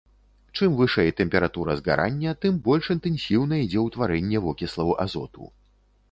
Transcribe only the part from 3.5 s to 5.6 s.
ідзе ўтварэнне вокіслаў азоту.